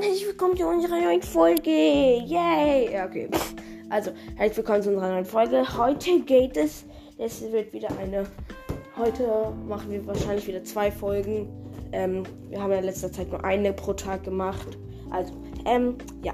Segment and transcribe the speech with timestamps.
[0.00, 1.70] und herzlich willkommen zu unserer neuen Folge.
[1.70, 2.88] Yay!
[3.04, 3.28] Okay.
[3.90, 5.62] Also, herzlich willkommen zu unserer neuen Folge.
[5.76, 6.86] Heute geht es,
[7.18, 8.24] es wird wieder eine,
[8.96, 11.50] heute machen wir wahrscheinlich wieder zwei Folgen.
[11.92, 14.78] Ähm, wir haben ja in letzter Zeit nur eine pro Tag gemacht.
[15.10, 15.34] Also,
[15.66, 16.32] ähm, ja.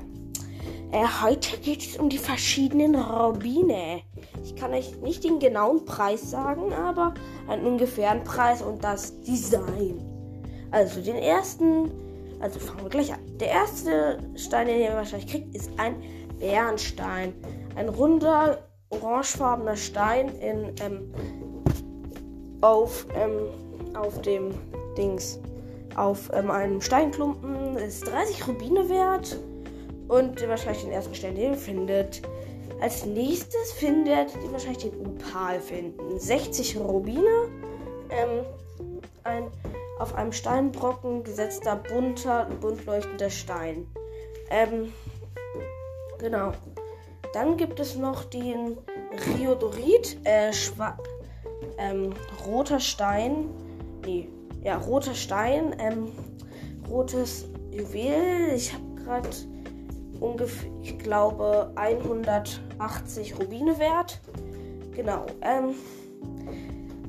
[0.92, 4.02] Äh, heute geht es um die verschiedenen Robine.
[4.44, 7.14] Ich kann euch nicht den genauen Preis sagen, aber
[7.48, 10.00] einen ungefähren Preis und das Design.
[10.70, 11.90] Also den ersten
[12.40, 13.20] also fangen wir gleich an.
[13.38, 15.96] Der erste Stein, den ihr wahrscheinlich kriegt, ist ein
[16.38, 17.34] Bernstein.
[17.76, 18.58] Ein runder,
[18.90, 21.12] orangefarbener Stein in, ähm,
[22.60, 24.50] auf, ähm, auf dem
[24.96, 25.38] Dings.
[25.96, 29.38] Auf ähm, einem Steinklumpen ist 30 Rubine wert.
[30.08, 32.22] Und wahrscheinlich den ersten Stein, den ihr findet.
[32.80, 36.18] Als nächstes findet ihr wahrscheinlich den Opal finden.
[36.18, 37.48] 60 Rubine.
[38.10, 38.44] Ähm,
[39.24, 39.44] ein
[39.98, 43.86] auf einem Steinbrocken gesetzter bunter, bunt leuchtender Stein.
[44.50, 44.92] Ähm,
[46.18, 46.52] genau.
[47.32, 48.78] Dann gibt es noch den
[49.38, 50.52] Riodorit, äh,
[51.78, 52.12] ähm,
[52.46, 53.48] roter Stein.
[54.04, 54.28] Nee,
[54.62, 56.12] ja, roter Stein, ähm,
[56.88, 58.54] rotes Juwel.
[58.54, 59.28] Ich habe gerade
[60.20, 64.20] ungefähr, ich glaube, 180 Rubine wert.
[64.94, 65.26] Genau.
[65.42, 65.74] Ähm,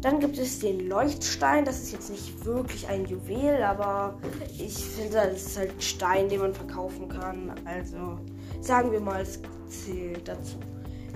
[0.01, 1.65] dann gibt es den Leuchtstein.
[1.65, 4.17] Das ist jetzt nicht wirklich ein Juwel, aber
[4.57, 7.53] ich finde, das ist halt ein Stein, den man verkaufen kann.
[7.65, 8.19] Also
[8.61, 10.57] sagen wir mal, es zählt dazu.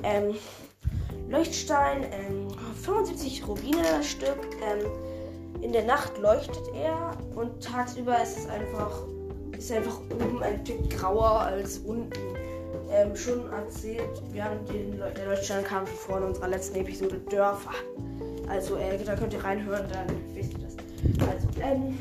[0.04, 0.36] Ähm,
[1.30, 2.48] Leuchtstein, ähm,
[2.84, 4.40] 75 Rubine das Stück.
[4.64, 4.86] Ähm,
[5.62, 9.04] in der Nacht leuchtet er und tagsüber ist es einfach,
[9.58, 12.20] ist einfach oben ein Stück grauer als unten.
[12.92, 17.72] Ähm, schon erzählt, wir haben den der Leuchtstein kam vor in unserer letzten Episode Dörfer.
[18.52, 20.76] Also, äh, da könnt ihr reinhören, dann wisst ihr das.
[21.26, 21.98] Also, ähm,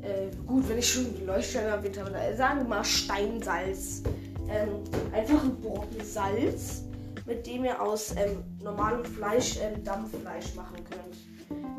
[0.00, 4.02] äh, gut, wenn ich schon die Leuchtstelle erwähnt habe, dann sagen wir mal Steinsalz.
[4.48, 4.82] Ähm,
[5.12, 6.84] einfach ein Brocken Salz,
[7.26, 11.16] mit dem ihr aus ähm, normalem Fleisch ähm, Dampffleisch machen könnt.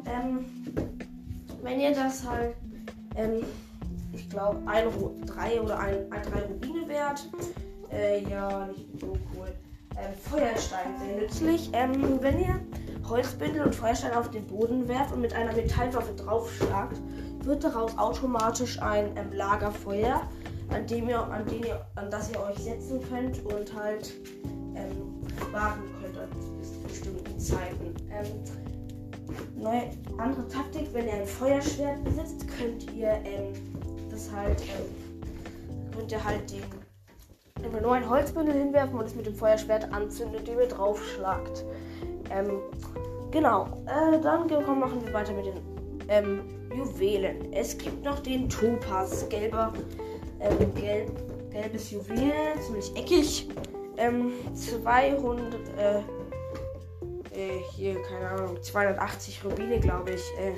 [0.05, 0.45] Ähm,
[1.63, 2.55] wenn ihr das halt,
[3.15, 3.43] ähm,
[4.13, 4.87] ich glaube, ein,
[5.25, 5.97] drei oder ein,
[6.49, 7.27] Rubine wert,
[7.91, 9.47] äh, ja, nicht so cool.
[9.97, 11.71] Ähm, Feuerstein sehr nützlich.
[11.71, 12.59] Wenn ihr
[13.07, 16.99] Holzbündel und Feuerstein auf den Boden werft und mit einer Metallwaffe draufschlagt,
[17.43, 20.21] wird daraus automatisch ein ähm, Lagerfeuer,
[20.69, 24.13] an dem ihr, an, dem ihr, an das ihr euch setzen könnt und halt
[24.75, 25.21] ähm,
[25.51, 26.29] warten könnt an
[26.87, 27.93] bestimmten Zeiten.
[28.09, 28.43] Ähm,
[29.55, 33.53] neue, andere Taktik, wenn ihr ein Feuerschwert besitzt, könnt ihr ähm,
[34.09, 36.63] das halt, ähm, könnt ihr halt den
[37.63, 41.63] einfach nur ein Holzbündel hinwerfen und es mit dem Feuerschwert anzündet, dem ihr draufschlagt.
[42.29, 42.59] Ähm,
[43.31, 43.65] genau.
[43.85, 44.47] Äh, dann
[44.79, 45.61] machen wir weiter mit den
[46.09, 46.41] ähm,
[46.75, 47.51] Juwelen.
[47.53, 49.73] Es gibt noch den Topaz, gelber,
[50.39, 51.11] ähm, gelb,
[51.51, 53.49] gelbes Juwel, ziemlich eckig.
[53.97, 55.99] Ähm, 200, äh,
[57.35, 60.23] äh, hier, keine Ahnung, 280 Rubine, glaube ich.
[60.39, 60.55] Äh,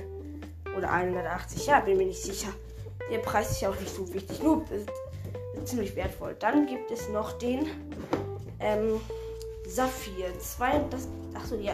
[0.77, 2.49] oder 180, ja, bin mir nicht sicher.
[3.11, 4.89] Der Preis ist ja auch nicht so wichtig, nur ist,
[5.55, 6.35] ist ziemlich wertvoll.
[6.39, 7.67] Dann gibt es noch den
[8.59, 8.99] ähm,
[9.67, 10.27] Saphir.
[10.39, 11.73] Zwei, das, achso, ja,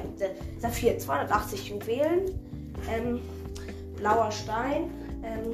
[0.60, 2.40] Saphir, 280 Juwelen.
[2.90, 3.20] Ähm,
[3.98, 4.90] blauer Stein.
[5.24, 5.54] Ähm,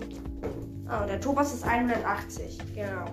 [0.87, 2.57] ah, der Tobas ist 180.
[2.75, 3.05] Genau.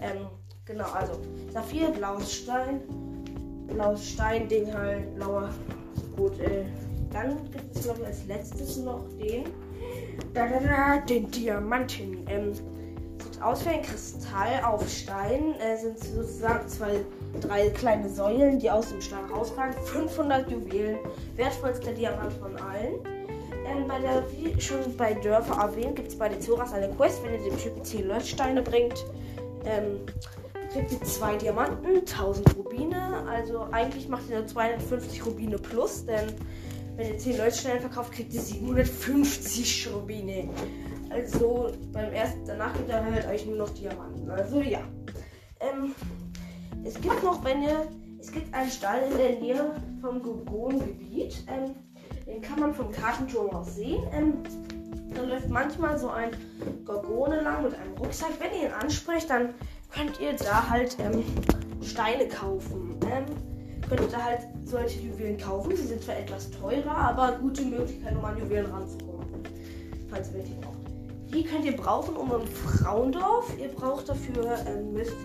[0.00, 0.26] Ähm,
[0.64, 1.20] genau, also
[1.52, 2.80] Saphir, blaues Stein.
[3.66, 5.50] Blaues Stein, Ding halt, blauer.
[6.16, 6.64] Gut, äh,
[7.12, 9.44] dann gibt es, glaube ich, als letztes noch den.
[10.34, 12.26] Da, da, da, den Diamanten.
[12.28, 12.52] Ähm,
[13.42, 15.54] aus wie ein Kristall auf Stein.
[15.60, 17.04] Äh, sind sozusagen zwei
[17.40, 19.74] drei kleine Säulen, die aus dem Stein rausragen.
[19.84, 20.98] 500 Juwelen,
[21.36, 22.94] wertvollster Diamant von allen.
[23.66, 27.22] Ähm, bei der, wie schon bei Dörfer erwähnt, gibt es bei den Zoras eine Quest,
[27.22, 29.04] wenn ihr dem Typen 10 Löschsteine bringt.
[29.64, 30.00] Ähm,
[30.72, 33.24] kriegt ihr zwei Diamanten, 1000 Rubine.
[33.28, 36.34] Also eigentlich macht ihr nur 250 Rubine plus, denn
[36.96, 40.48] wenn ihr 10 Leuchtsteine verkauft, kriegt ihr 750 Rubine.
[41.10, 44.30] Also beim ersten, danach gibt er halt euch nur noch Diamanten.
[44.30, 44.80] Also ja.
[45.60, 45.94] Ähm,
[46.84, 47.88] es gibt noch, wenn ihr,
[48.20, 49.70] es gibt einen Stall in der Nähe
[50.00, 51.44] vom Gorgon-Gebiet.
[51.48, 51.74] Ähm,
[52.26, 54.02] den kann man vom Kartenturm aus sehen.
[54.12, 54.34] Ähm,
[55.14, 56.30] da läuft manchmal so ein
[56.84, 58.32] Gorgone lang mit einem Rucksack.
[58.38, 59.54] Wenn ihr ihn ansprecht, dann
[59.90, 61.24] könnt ihr da halt ähm,
[61.82, 62.96] Steine kaufen.
[63.10, 63.24] Ähm,
[63.88, 65.74] könnt ihr da halt solche Juwelen kaufen.
[65.74, 69.26] Sie sind zwar etwas teurer, aber gute Möglichkeit, um an Juwelen ranzukommen.
[70.10, 70.77] Falls ihr welche braucht.
[71.32, 73.52] Die könnt ihr brauchen, um im Frauendorf.
[73.58, 75.16] Ihr braucht dafür ähm, müsst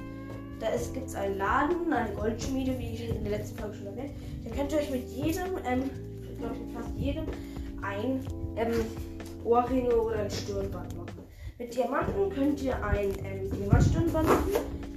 [0.63, 4.11] da gibt es einen Laden, eine Goldschmiede, wie ich in der letzten Folge schon erwähnt.
[4.45, 5.89] Da könnt ihr euch mit jedem, ähm,
[6.37, 7.25] glaube ich mit fast jedem,
[7.81, 8.85] ein ähm,
[9.43, 11.27] Ohrringe oder ein Stirnband machen.
[11.59, 14.51] Mit Diamanten könnt ihr ein ähm, Diamantstirnband machen.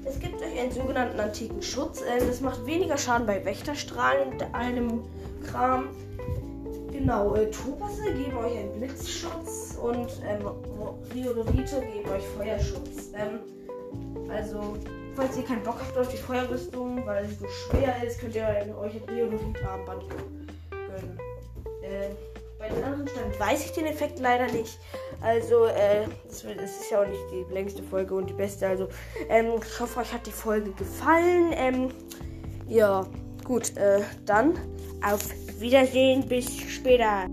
[0.04, 2.00] Es gibt euch einen sogenannten antiken Schutz.
[2.02, 5.02] Ähm, das macht weniger Schaden bei Wächterstrahlen und einem
[5.44, 5.88] Kram.
[6.98, 10.46] Genau, äh, Topasse geben euch einen Blitzschutz und ähm,
[11.14, 13.12] Riorite geben euch Feuerschutz.
[13.14, 13.40] Ähm,
[14.30, 14.78] also,
[15.14, 18.46] falls ihr keinen Bock habt auf die Feuerrüstung, weil sie so schwer ist, könnt ihr
[18.80, 21.20] euch ein Riorite-Armband gönnen.
[21.82, 22.08] Äh,
[22.58, 24.78] bei den anderen Ständen weiß ich den Effekt leider nicht.
[25.20, 28.66] Also, äh, das, ist ja auch nicht die längste Folge und die beste.
[28.66, 28.88] Also,
[29.28, 31.52] ähm, ich hoffe, euch hat die Folge gefallen.
[31.52, 31.90] Ähm,
[32.66, 33.06] ja,
[33.46, 34.54] gut, äh, dann
[35.02, 35.22] auf
[35.60, 37.26] Wiedersehen, bis später.